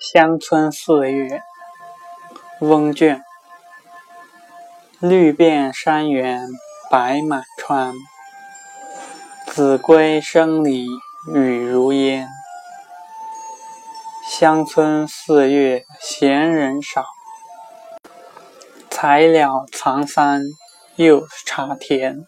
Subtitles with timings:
[0.00, 1.42] 乡村四月，
[2.60, 3.20] 翁卷。
[5.00, 6.46] 绿遍山原
[6.88, 7.92] 白满川，
[9.48, 10.86] 子规声里
[11.34, 12.28] 雨如烟。
[14.30, 17.04] 乡村四月闲人少，
[18.88, 20.44] 才了藏山
[20.94, 22.24] 又插田。